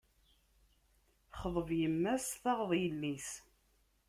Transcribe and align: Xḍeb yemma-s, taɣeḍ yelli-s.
Xḍeb 1.39 1.69
yemma-s, 1.79 2.27
taɣeḍ 2.41 2.71
yelli-s. 2.81 3.29